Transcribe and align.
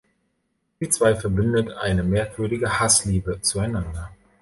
Die 0.79 0.89
zwei 0.89 1.13
verbindet 1.15 1.73
eine 1.73 2.01
merkwürdige 2.01 2.79
Hassliebe 2.79 3.39
zueinander. 3.41 4.09